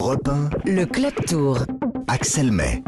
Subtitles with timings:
[0.00, 0.16] 1,
[0.64, 1.58] Le Club Tour.
[2.08, 2.82] Axel May.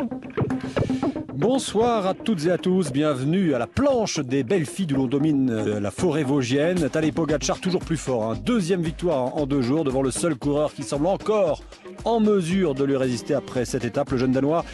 [1.35, 5.07] Bonsoir à toutes et à tous, bienvenue à la planche des belles filles d'où l'on
[5.07, 6.88] domine euh, la forêt vosgienne.
[6.88, 8.38] Tadej Pogacar toujours plus fort, hein.
[8.43, 11.62] deuxième victoire en deux jours devant le seul coureur qui semble encore
[12.06, 14.65] en mesure de lui résister après cette étape, le jeune danois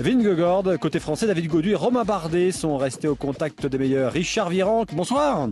[0.00, 0.64] Vingegaard.
[0.80, 4.12] Côté français, David Gaudu et Romain Bardet sont restés au contact des meilleurs.
[4.12, 5.48] Richard Virenque, bonsoir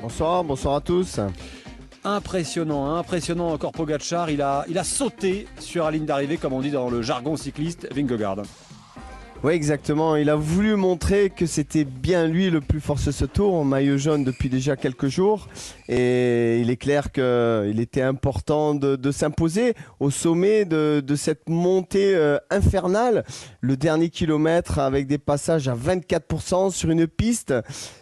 [0.00, 1.20] Bonsoir, bonsoir à tous.
[2.06, 6.60] Impressionnant, impressionnant encore Pogacar, il a, il a sauté sur la ligne d'arrivée comme on
[6.60, 8.42] dit dans le jargon cycliste Vingegaard.
[9.44, 10.16] Oui, exactement.
[10.16, 13.98] Il a voulu montrer que c'était bien lui le plus fort ce tour, en maillot
[13.98, 15.48] jaune depuis déjà quelques jours.
[15.86, 22.38] Et il est clair qu'il était important de, s'imposer au sommet de, cette montée euh,
[22.48, 23.22] infernale.
[23.60, 27.52] Le dernier kilomètre avec des passages à 24% sur une piste.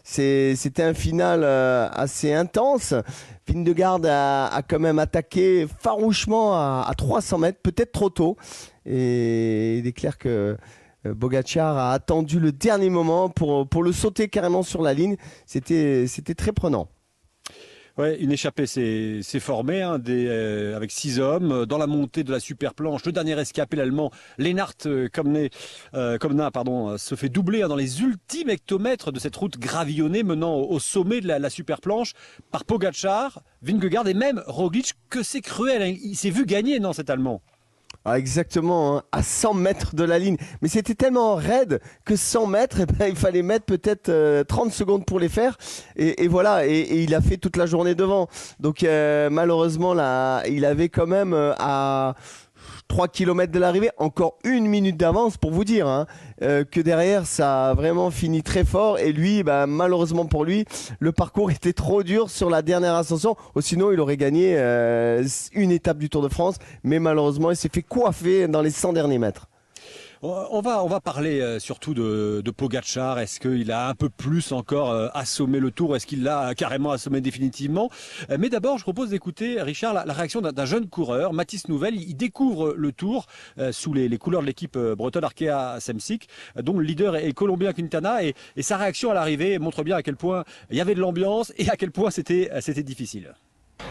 [0.04, 2.94] C'était un final euh, assez intense.
[3.48, 8.36] Vindegarde a, a quand même attaqué farouchement à 300 mètres, peut-être trop tôt.
[8.86, 10.56] Et il est clair que
[11.06, 15.16] euh, Bogacar a attendu le dernier moment pour, pour le sauter carrément sur la ligne.
[15.46, 16.88] C'était très prenant.
[17.98, 22.32] Ouais, une échappée s'est formée hein, euh, avec six hommes euh, dans la montée de
[22.32, 23.04] la super planche.
[23.04, 24.72] Le dernier escapé, l'allemand Lennart
[25.12, 30.54] Komna, pardon, se fait doubler hein, dans les ultimes hectomètres de cette route gravillonnée menant
[30.54, 32.14] au, au sommet de la, la super planche
[32.50, 34.94] par Pogacar, Vingegaard et même Roglic.
[35.10, 37.42] Que c'est cruel, hein, il s'est vu gagner, non, cet allemand?
[38.04, 40.36] Ah, exactement, hein, à 100 mètres de la ligne.
[40.60, 44.72] Mais c'était tellement raide que 100 mètres, eh ben, il fallait mettre peut-être euh, 30
[44.72, 45.56] secondes pour les faire.
[45.94, 48.28] Et, et voilà, et, et il a fait toute la journée devant.
[48.58, 52.16] Donc euh, malheureusement, là, il avait quand même euh, à
[52.92, 56.04] 3 km de l'arrivée, encore une minute d'avance pour vous dire hein,
[56.42, 60.66] euh, que derrière ça a vraiment fini très fort et lui, bah, malheureusement pour lui,
[60.98, 63.34] le parcours était trop dur sur la dernière ascension.
[63.60, 67.70] Sinon, il aurait gagné euh, une étape du Tour de France, mais malheureusement, il s'est
[67.72, 69.48] fait coiffer dans les 100 derniers mètres.
[70.24, 73.18] On va, parler euh, surtout de, de Pogacar.
[73.18, 75.96] Est-ce qu'il a un peu plus encore euh, assommé le tour?
[75.96, 77.90] Est-ce qu'il l'a carrément assommé définitivement?
[78.30, 81.96] Euh, Mais d'abord, je propose d'écouter, Richard, la, réaction d'un jeune coureur, Mathis Nouvelle.
[81.96, 83.26] Il découvre le tour
[83.72, 88.22] sous les, couleurs de l'équipe bretonne Arkea Semsic, dont le leader est, colombien Quintana.
[88.22, 91.52] Et, sa réaction à l'arrivée montre bien à quel point il y avait de l'ambiance
[91.56, 92.48] et à quel point c'était
[92.84, 93.34] difficile.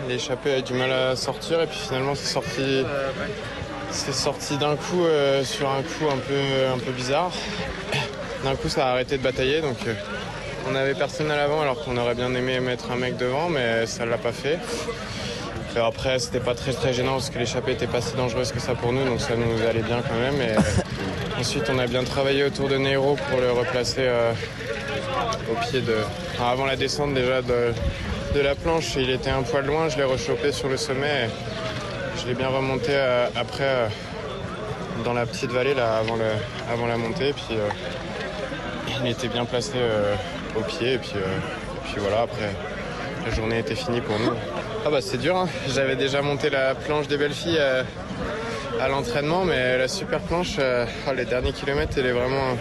[0.07, 2.83] L'échappée a du mal à sortir et puis finalement c'est sorti,
[3.91, 7.31] c'est sorti d'un coup euh, sur un coup un peu, un peu bizarre.
[8.43, 9.93] D'un coup ça a arrêté de batailler donc euh,
[10.69, 13.85] on avait personne à l'avant alors qu'on aurait bien aimé mettre un mec devant mais
[13.85, 14.59] ça l'a pas fait.
[15.75, 18.59] Et après c'était pas très très gênant parce que l'échappée était pas si dangereuse que
[18.59, 20.41] ça pour nous donc ça nous allait bien quand même.
[20.41, 24.31] Et euh, ensuite on a bien travaillé autour de Nero pour le replacer euh,
[25.51, 25.95] au pied de.
[26.33, 27.73] enfin, avant la descente déjà de,
[28.41, 31.27] la planche, il était un poil loin, je l'ai rechopé sur le sommet.
[31.27, 31.50] et
[32.17, 33.87] Je l'ai bien remonté euh, après euh,
[35.03, 36.23] dans la petite vallée là avant, le,
[36.71, 37.33] avant la montée.
[37.33, 37.67] Puis euh,
[39.03, 39.77] il était bien placé
[40.55, 42.51] au pied et puis, et puis voilà après
[43.25, 44.31] la journée était finie pour nous.
[44.85, 45.47] Ah bah c'est dur, hein.
[45.67, 47.83] j'avais déjà monté la planche des belles filles euh,
[48.79, 52.57] à l'entraînement mais la super planche, euh, ah, les derniers kilomètres elle est vraiment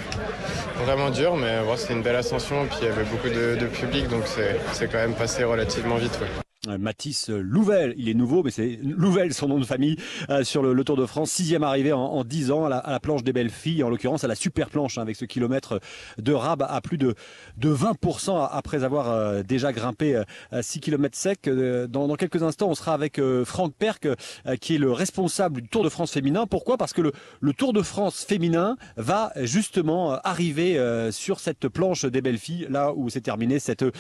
[0.85, 2.67] vraiment dur, mais bon, c'est une belle ascension.
[2.67, 5.97] Puis il y avait beaucoup de, de public, donc c'est c'est quand même passé relativement
[5.97, 6.19] vite.
[6.21, 6.50] ouais.
[6.69, 9.97] Euh, Mathis Louvel, il est nouveau, mais c'est Louvel son nom de famille
[10.29, 12.91] euh, sur le, Tour de France, sixième arrivée en, en 10 ans à la, à
[12.91, 15.81] la planche des belles filles, en l'occurrence à la super planche hein, avec ce kilomètre
[16.19, 17.15] de rab à plus de,
[17.57, 20.17] de 20% après avoir euh, déjà grimpé
[20.53, 21.49] euh, 6 km sec.
[21.49, 25.63] Euh, Dans, quelques instants, on sera avec euh, Franck Perk, euh, qui est le responsable
[25.63, 26.47] du Tour de France féminin.
[26.47, 26.77] Pourquoi?
[26.77, 31.69] Parce que le, le Tour de France féminin va justement euh, arriver euh, sur cette
[31.69, 33.91] planche des belles filles, là où s'est terminée cette euh,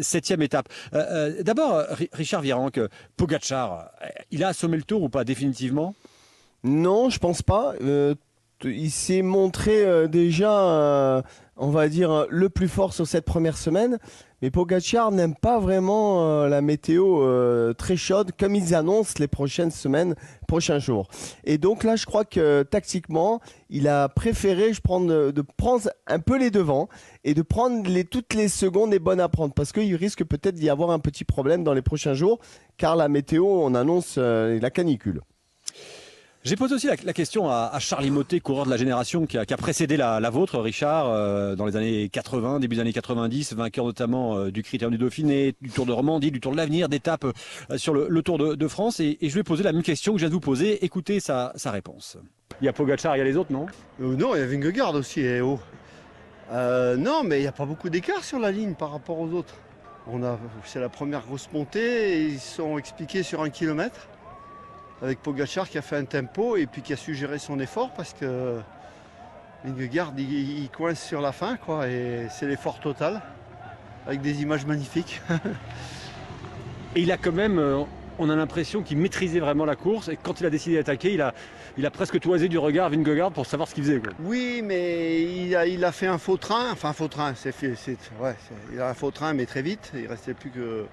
[0.00, 0.70] septième étape.
[0.94, 2.80] Euh, euh, D'abord, Richard Virenque,
[3.16, 5.94] Pogacar, euh, il a assommé le Tour ou pas définitivement?
[6.64, 7.74] Non, je pense pas.
[7.80, 8.14] Euh,
[8.64, 11.22] il s'est montré euh, déjà, euh,
[11.56, 13.98] on va dire, euh, le plus fort sur cette première semaine.
[14.40, 17.26] Mais Pogacar n'aime pas vraiment la météo
[17.74, 20.14] très chaude, comme ils annoncent les prochaines semaines,
[20.46, 21.08] prochains jours.
[21.42, 26.38] Et donc là, je crois que tactiquement, il a préféré je de, prendre un peu
[26.38, 26.88] les devants
[27.24, 29.54] et de prendre toutes les secondes les bonnes à prendre.
[29.54, 32.38] Parce qu'il risque peut-être d'y avoir un petit problème dans les prochains jours,
[32.76, 35.20] car la météo, on annonce la canicule.
[36.48, 39.36] J'ai posé aussi la, la question à, à Charlie Motet, coureur de la génération qui
[39.36, 42.80] a, qui a précédé la, la vôtre, Richard, euh, dans les années 80, début des
[42.80, 46.52] années 90, vainqueur notamment euh, du Critérium du Dauphiné, du Tour de Romandie, du Tour
[46.52, 48.98] de l'Avenir, d'étapes euh, sur le, le Tour de, de France.
[48.98, 50.82] Et, et je lui ai posé la même question que je viens de vous poser.
[50.86, 52.16] Écoutez sa, sa réponse.
[52.62, 53.66] Il y a Pogacar, il y a les autres, non?
[54.00, 55.60] Euh, non, il y a Vingegaard aussi, eh oh.
[56.50, 59.28] Euh, non, mais il n'y a pas beaucoup d'écart sur la ligne par rapport aux
[59.32, 59.52] autres.
[60.10, 64.08] On a, c'est la première grosse montée, et ils sont expliqués sur un kilomètre.
[65.02, 67.90] Avec Pogachar qui a fait un tempo et puis qui a su gérer son effort
[67.92, 68.58] parce que
[69.64, 73.22] Vingegaard il, il coince sur la fin quoi et c'est l'effort total
[74.08, 75.20] avec des images magnifiques.
[76.96, 77.82] Et il a quand même, euh,
[78.18, 81.20] on a l'impression qu'il maîtrisait vraiment la course et quand il a décidé d'attaquer, il
[81.20, 81.34] a,
[81.76, 84.00] il a presque toisé du regard Vingegaard pour savoir ce qu'il faisait.
[84.00, 84.14] Quoi.
[84.24, 87.54] Oui, mais il a, il a fait un faux train, enfin un faux train, c'est,
[87.62, 88.34] ouais,
[88.72, 90.86] il a un faux train mais très vite, il restait plus que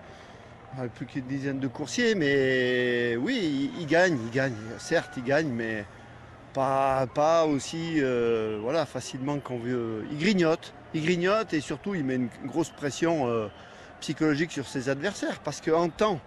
[0.80, 5.50] ouais, plus qu'une dizaine de coursiers, mais oui, il, gagne, il gagne, certes il gagne,
[5.50, 5.86] mais
[6.54, 10.06] pas, pas aussi euh, voilà, facilement qu'on veut.
[10.12, 13.48] Il grignote, il grignote et surtout il met une grosse pression euh,
[14.00, 16.19] psychologique sur ses adversaires parce qu'en temps,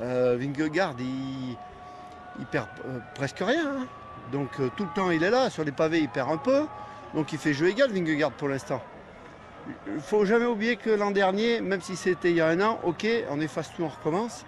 [0.00, 3.66] euh, Vingegaard il, perd euh, presque rien.
[3.66, 3.86] hein.
[4.32, 6.66] Donc tout le temps il est là, sur les pavés il perd un peu.
[7.14, 8.82] Donc il fait jeu égal Vingegaard pour l'instant.
[9.86, 12.60] Il ne faut jamais oublier que l'an dernier, même si c'était il y a un
[12.60, 14.44] an, ok, on efface tout, on recommence.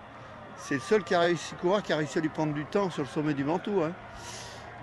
[0.57, 2.91] C'est le seul qui a réussi, coureur qui a réussi à lui prendre du temps
[2.91, 3.83] sur le sommet du Ventoux.
[3.83, 3.93] hein.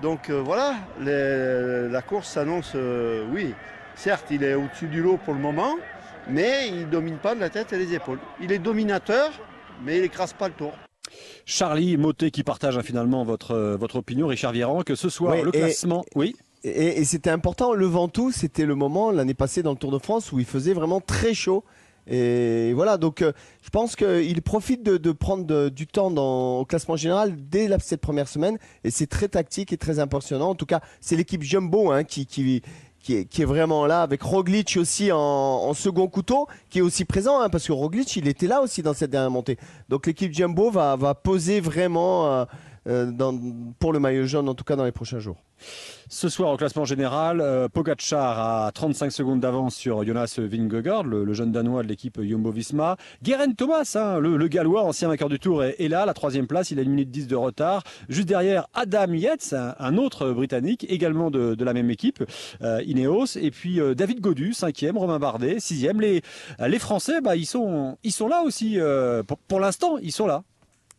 [0.02, 3.54] Donc euh, voilà, les- la course s'annonce, euh, oui,
[3.96, 5.76] certes il est au-dessus du lot pour le moment,
[6.28, 8.20] mais il ne domine pas de la tête et les épaules.
[8.42, 9.32] Il est dominateur,
[9.84, 10.74] mais il n'écrase pas le tour.
[11.46, 15.34] Charlie Motet qui partage hein, finalement votre, euh, votre opinion, Richard Vieran, que ce soir
[15.34, 16.04] Ouais, le et- classement.
[16.16, 16.36] Oui.
[16.64, 20.32] Et, c'était important, le Ventoux, c'était le moment l'année passée dans le Tour de France
[20.32, 21.64] où il faisait vraiment très chaud.
[22.10, 26.96] Et voilà, donc euh, je pense qu'il profite de, prendre du temps dans, au classement
[26.96, 28.58] général dès la- cette première semaine.
[28.84, 30.50] Et c'est très tactique et très impressionnant.
[30.50, 32.26] En tout cas, c'est l'équipe Jumbo hein, qui,
[33.10, 37.68] est, vraiment là, avec Roglic aussi en, second couteau, qui est aussi présent, hein, parce
[37.68, 39.58] que Roglic, il était là aussi dans cette dernière montée.
[39.90, 42.46] Donc l'équipe Jumbo va, poser vraiment euh,
[42.88, 43.38] dans,
[43.80, 45.38] pour le maillot jaune, en tout cas dans les prochains jours.
[46.10, 51.34] Ce soir, au classement général, euh, Pogacar a 35 secondes d'avance sur Jonas Vingegaard, le,
[51.34, 52.96] jeune danois de l'équipe Jumbo-Visma.
[53.24, 56.72] Guerin Thomas, hein, le, gallois, ancien vainqueur du Tour, est, est là, la troisième place.
[56.72, 57.84] Il a une minute 10 de retard.
[58.08, 62.24] Juste derrière, Adam Yates, un, autre Britannique, également de, la même équipe,
[62.62, 63.36] euh, Ineos.
[63.36, 66.00] Et puis euh, David Godu, cinquième, Romain Bardet, sixième.
[66.00, 66.22] Les,
[66.66, 67.98] les Français, bah, ils, sont,
[68.30, 68.80] là aussi.
[68.80, 70.44] euh, pour l'instant, ils sont là.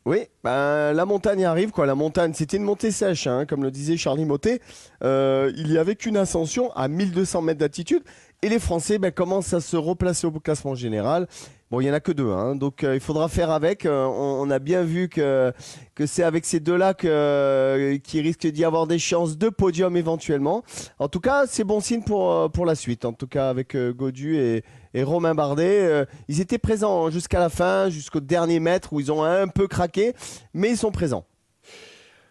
[0.09, 1.85] Oui, ben, la montagne arrive quoi.
[1.85, 4.63] La montagne, c'était une montée sèche, hein, comme le disait Charlie Motet.
[5.05, 8.03] Euh, il y avait qu'une ascension à 1200 mètres d'altitude
[8.41, 11.29] et les Français ben, commencent à se replacer au classement général.
[11.71, 13.85] Bon, il y en a que deux, hein, donc euh, il faudra faire avec.
[13.85, 15.53] Euh, on, a bien vu que
[15.95, 20.63] que c'est avec ces deux-là euh, qu'il risque d'y avoir des chances de podium éventuellement.
[20.99, 23.05] En tout cas, c'est bon signe pour pour la suite.
[23.05, 27.91] En tout cas, avec Godu et et Romain Bardet, ils étaient présents jusqu'à la fin,
[27.91, 30.15] jusqu'au dernier mètre où ils ont un peu craqué,
[30.55, 31.27] mais ils sont présents.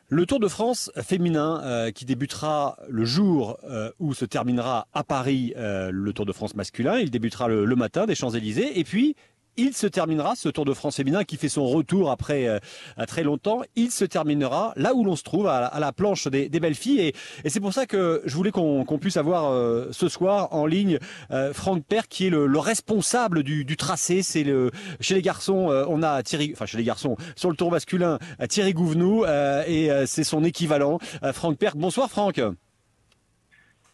[0.09, 5.03] Le Tour de France féminin euh, qui débutera le jour euh, où se terminera à
[5.03, 6.97] Paris euh, le Tour de France masculin.
[6.99, 9.17] Il débutera le, le matin des Champs-Élysées et puis
[9.57, 12.59] il se terminera ce Tour de France féminin qui fait son retour après euh,
[13.07, 13.61] très longtemps.
[13.75, 16.99] Il se terminera là où l'on se trouve à la, planche des, des belles filles
[17.01, 20.65] et, et c'est pour ça que je voulais qu'on puisse avoir euh, ce soir en
[20.65, 20.99] ligne
[21.31, 24.21] euh, Franck Père qui est le, le responsable du, du tracé.
[24.21, 27.55] C'est le chez les garçons euh, on a Thierry, enfin chez les garçons sur le
[27.55, 30.99] Tour masculin euh, Thierry Gouvenou euh, et c'est son équivalent
[31.33, 31.75] Franck Père.
[31.75, 32.41] Bonsoir Franck.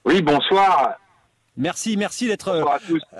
[0.05, 0.97] Oui, bonsoir.
[1.55, 2.63] Merci, merci d'être euh,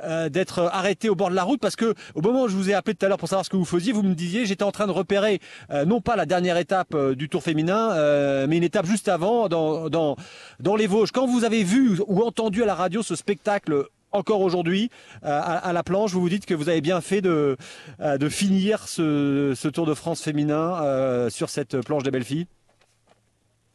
[0.04, 2.72] euh, d'être arrêté au bord de la route parce que au moment où je vous
[2.72, 4.64] ai appelé tout à l'heure pour savoir ce que vous faisiez, vous me disiez j'étais
[4.64, 5.40] en train de repérer
[5.70, 9.08] euh, non pas la dernière étape euh, du Tour féminin, euh, mais une étape juste
[9.08, 10.16] avant dans dans
[10.60, 11.12] dans les Vosges.
[11.12, 14.90] Quand vous avez vu ou entendu à la radio ce spectacle encore aujourd'hui
[15.24, 17.56] euh, à, à la planche, vous vous dites que vous avez bien fait de
[18.00, 22.24] euh, de finir ce, ce Tour de France féminin euh, sur cette planche des belles
[22.24, 22.48] filles?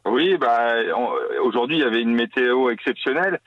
[0.05, 0.73] Oui, bah,
[1.43, 3.39] aujourd'hui, il y avait une météo exceptionnelle.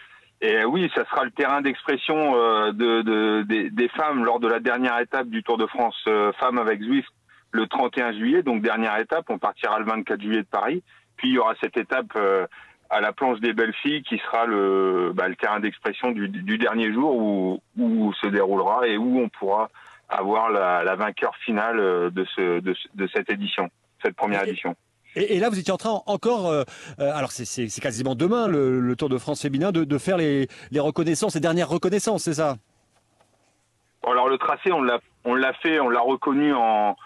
[0.44, 4.48] Et oui, ça sera le terrain d'expression euh, de, de- des, des femmes lors de
[4.48, 7.08] la dernière étape du Tour de France euh, femmes avec Zwift
[7.52, 8.42] le 31 juillet.
[8.42, 10.82] Donc, dernière étape, on partira le 24 juillet de Paris.
[11.16, 12.46] Puis, il y aura cette étape euh,
[12.90, 16.58] à la planche des belles filles qui sera le, bah, le terrain d'expression du, du
[16.58, 19.70] dernier jour où, où se déroulera et où on pourra
[20.08, 23.70] avoir la, la vainqueur finale euh, de, ce, de, ce- de cette édition,
[24.04, 24.74] cette première édition.
[25.14, 26.64] Et, là, vous étiez en train encore, euh,
[26.98, 31.34] euh, alors c'est- quasiment demain le, Tour de France féminin, de, de faire les, reconnaissances,
[31.34, 32.56] les dernières reconnaissances, c'est ça?
[34.06, 35.00] Alors le tracé, on l'a,
[35.54, 36.96] fait, on l'a reconnu en,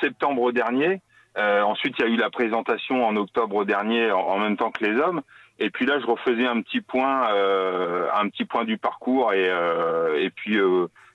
[0.00, 1.00] septembre dernier.
[1.38, 4.84] Euh, ensuite, il y a eu la présentation en octobre dernier, en, même temps que
[4.84, 5.22] les hommes.
[5.58, 10.58] Et puis là, je refaisais un petit point, un petit point du parcours et, puis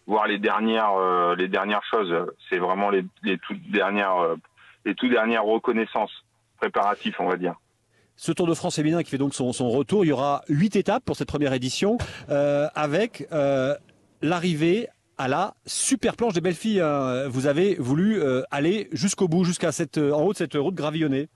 [0.06, 0.94] voir les dernières,
[1.36, 2.16] les dernières choses.
[2.50, 3.04] C'est vraiment les,
[3.40, 4.36] toutes dernières,
[4.88, 6.12] les toutes dernières reconnaissances
[6.58, 7.56] préparatifs, on va dire.
[8.16, 10.76] Ce Tour de France féminin qui fait donc son, son retour, il y aura huit
[10.76, 13.76] étapes pour cette première édition, euh, avec euh,
[14.24, 14.88] l'arrivée
[15.20, 16.82] à la super planche des belles filles.
[16.82, 17.28] hein.
[17.28, 21.28] Vous avez voulu euh, aller jusqu'au bout, jusqu'à cette, en haut de cette route gravillonnée.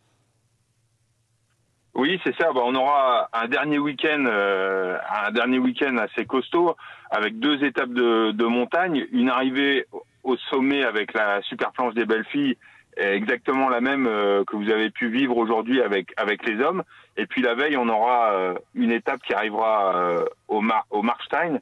[1.94, 2.52] Oui, c'est ça.
[2.54, 6.76] Bah, on aura un dernier week-end, euh, un dernier week-end assez costaud,
[7.12, 9.86] avec deux étapes de, de montagne, une arrivée
[10.24, 12.58] au sommet avec la super planche des belles filles,
[12.98, 16.84] exactement la même euh, que vous avez pu vivre aujourd'hui avec avec les hommes.
[17.18, 21.60] Et puis la veille, on aura euh, une étape qui arrivera au, Mar au Markstein,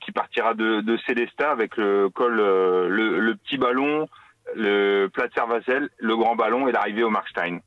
[0.00, 4.08] qui partira de, de Célestat avec le col, le, le, petit ballon,
[4.54, 7.60] le plat de Servazel, le grand ballon et l'arrivée au Markstein.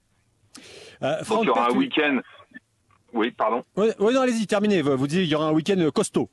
[1.02, 2.20] Euh, Donc il y aura un week-end.
[3.14, 3.64] Oui, pardon.
[3.76, 4.82] Oui, non, allez-y, terminez.
[4.82, 6.30] Vous dites il y aura un week-end costaud.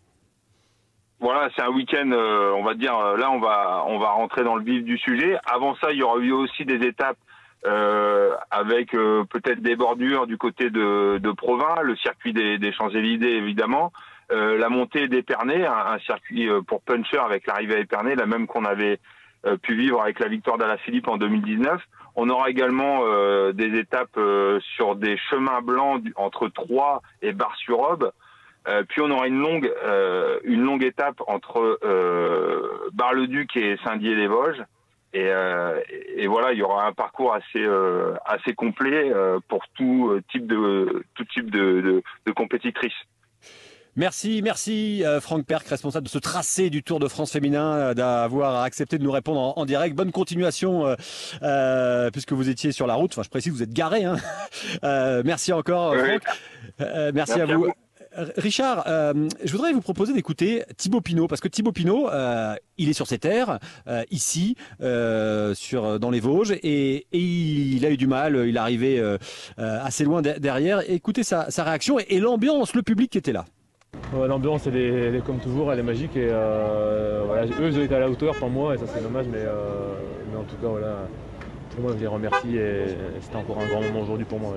[1.20, 4.42] Voilà, c'est un week-end, euh, on va dire, euh, là on va on va rentrer
[4.42, 5.36] dans le vif du sujet.
[5.46, 7.18] Avant ça, il y aura eu aussi des étapes
[7.66, 13.36] euh, avec peut-être des bordures du côté de, de Provins, le circuit des, des Champs-Élysées
[13.36, 13.92] évidemment,
[14.30, 18.64] la montée d'Épernay, un, un, circuit pour puncher avec l'arrivée à Épernay, la même qu'on
[18.64, 18.98] avait
[19.62, 21.82] pu vivre avec la victoire d'Alaphilippe en 2019.
[22.16, 28.12] On aura également euh, des étapes euh, sur des chemins blancs entre Troyes et Bar-sur-Aube.
[28.68, 29.72] Euh, puis on aura une longue,
[30.44, 31.78] une longue étape entre
[32.92, 34.62] Bar-le-Duc et Saint-Dié-les-Vosges.
[35.12, 35.28] Et,
[36.16, 37.66] et, voilà, il y aura un parcours assez
[38.24, 39.12] assez complet
[39.48, 42.92] pour tout type de tout type de, de, de compétitrices.
[43.96, 47.94] Merci, merci euh, Franck Perk, responsable de ce tracé du Tour de France féminin, euh,
[47.94, 49.96] d'avoir accepté de nous répondre en, direct.
[49.96, 50.96] Bonne continuation,
[51.42, 53.12] euh, puisque vous étiez sur la route.
[53.12, 54.04] Enfin, je précise, vous êtes garé.
[54.04, 54.16] Hein.
[55.24, 56.22] merci encore, Franck.
[57.12, 57.72] merci, à vous.
[58.36, 62.08] Richard, je voudrais vous proposer d'écouter Thibaut Pinot, parce que Thibaut Pinot,
[62.78, 63.58] il est sur ses terres,
[64.10, 64.56] ici,
[65.54, 69.16] sur, dans les Vosges, et, il a eu du mal, il est arrivé
[69.56, 70.82] assez loin derrière.
[70.90, 73.44] Écoutez sa, réaction et l'ambiance, le public qui était là.
[74.12, 76.16] L'ambiance, elle, est, comme toujours, elle est magique.
[76.16, 79.26] Et euh, eux, ils ont été à la hauteur, pas moi, et ça c'est dommage.
[79.34, 79.94] Euh,
[80.30, 81.08] mais, en tout cas, voilà,
[81.70, 82.84] pour moi, je les remercie et
[83.20, 84.54] c'était encore un grand moment aujourd'hui pour moi.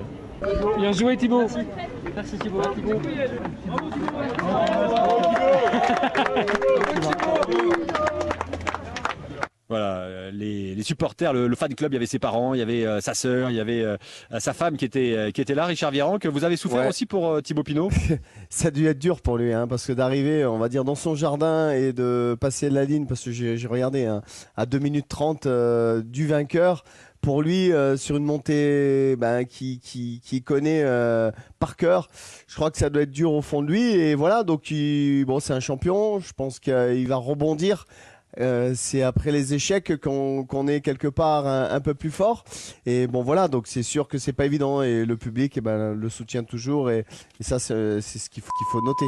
[0.77, 1.41] Bien joué Thibaut.
[1.41, 1.59] Merci,
[2.15, 2.61] Merci Thibaut.
[2.75, 2.99] Thibaut.
[9.73, 12.61] Voilà, euh, les, les supporters, le, fan club, il y avait ses parents, il y
[12.61, 13.97] avait euh, sa sœur, il y avait euh,
[14.37, 17.41] sa femme qui était qui était là, Richard Viran, que vous avez souffert aussi pour
[17.41, 17.89] Thibaut Pinot.
[18.51, 20.93] Ça a dû être dur pour lui, hein, parce que d'arriver, on va dire, dans
[20.93, 24.21] son jardin et de passer la ligne, parce que j'ai regardé hein,
[24.55, 25.47] à 2 minutes 30
[26.05, 26.83] du vainqueur.
[27.21, 30.85] Pour lui, sur une montée ben, qui, qui, qui connaît
[31.57, 32.09] par cœur,
[32.47, 33.91] je crois que ça doit être dur au fond de lui.
[33.93, 34.71] Et voilà, donc
[35.25, 36.19] bon, c'est un champion.
[36.19, 37.85] Je pense qu'il va rebondir.
[38.39, 42.43] Euh, c'est après les échecs qu'on est quelque part un, peu plus fort.
[42.85, 45.93] Et bon voilà, donc c'est sûr que c'est pas évident et le public eh ben,
[45.93, 47.05] le soutient toujours et,
[47.39, 49.05] et ça c'est ce qu'il faut, qu'il faut noter.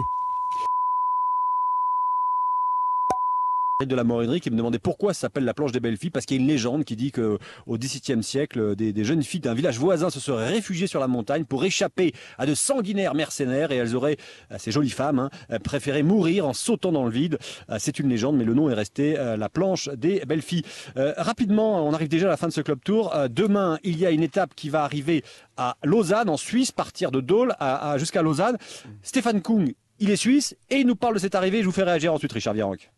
[3.83, 6.25] De la Morinerie qui me demandait pourquoi ça s'appelle la planche des belles filles parce
[6.25, 9.53] qu'il y a une légende qui dit que au XVIIe siècle des, jeunes filles d'un
[9.53, 13.75] village voisin se seraient réfugiées sur la montagne pour échapper à de sanguinaires mercenaires et
[13.75, 14.15] elles auraient
[14.53, 17.37] euh, ces jolies femmes hein, préféré mourir en sautant dans le vide.
[17.69, 20.63] Euh, c'est une légende mais le nom est resté euh, la planche des belles filles.
[20.95, 23.13] Rapidement on arrive déjà à la fin de ce club tour.
[23.29, 25.21] Demain il y a une étape qui va arriver
[25.57, 28.57] à Lausanne en Suisse partir de Dole à, jusqu'à Lausanne.
[29.03, 31.59] Stéphane Kung il est suisse et il nous parle de cette arrivée.
[31.59, 32.89] Je vous fais réagir ensuite Richard Virenque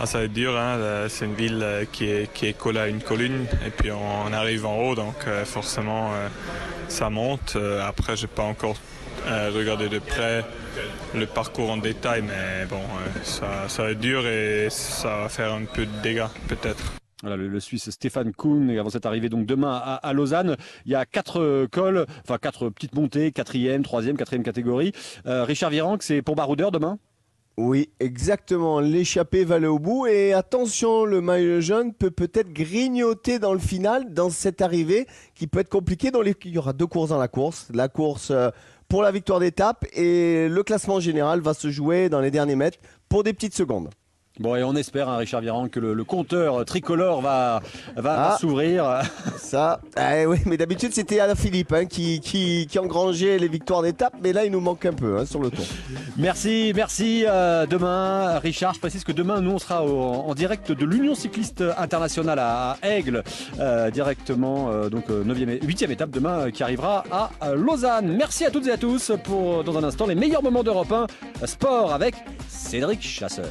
[0.00, 0.76] ah, ça va être dur, hein.
[0.78, 4.64] Euh, c'est une ville euh, qui est, collée à une colline et puis on arrive
[4.64, 6.12] en haut donc euh, forcément
[6.86, 7.56] ça monte.
[7.84, 8.76] Après j'ai pas encore
[9.26, 10.44] regardé de près
[11.14, 12.80] le parcours en détail mais bon
[13.24, 16.92] ça, ça va être dur et ça va faire un peu de dégâts peut-être.
[17.24, 20.56] Le, Suisse Stéphane Kuhn, avant cette arrivée donc demain à, Lausanne,
[20.86, 24.92] il y a quatre cols, enfin quatre petites montées, quatrième, troisième, quatrième catégorie.
[25.24, 26.98] Richard Virenque, c'est pour Baroudeur demain?
[27.60, 28.78] Oui, exactement.
[28.78, 30.06] L'échappée va aller au bout.
[30.06, 35.48] Et attention, le maillot jaune peut peut-être grignoter dans le final, dans cette arrivée qui
[35.48, 36.12] peut être compliquée.
[36.12, 36.22] Dans.
[36.22, 37.66] Il y aura deux courses dans la course.
[37.74, 38.50] La course euh,
[38.88, 42.78] pour la victoire d'étape et le classement général va se jouer dans les derniers mètres
[43.08, 43.90] pour des petites secondes.
[44.40, 47.60] Bon, et on espère, hein, Richard Viran, que le, compteur tricolore va,
[47.96, 48.36] va, ah.
[48.38, 49.02] s'ouvrir.
[49.36, 53.82] Ça, eh oui, mais d'habitude, c'était Alain Philippe hein, qui, qui, qui, engrangeait les victoires
[53.82, 55.64] d'étape, mais là, il nous manque un peu hein, sur le tour.
[56.16, 57.24] Merci, merci.
[57.26, 61.64] Euh, demain, Richard, je précise que demain, nous, on sera en direct de l'Union cycliste
[61.76, 63.24] internationale à, Aigle,
[63.58, 68.14] euh, directement, euh, donc 9e, 8e étape demain qui arrivera à Lausanne.
[68.16, 70.92] Merci à toutes et à tous pour, dans un instant, les meilleurs moments d'Europe
[71.42, 72.14] 1 sport avec
[72.48, 73.48] Cédric Chasseur.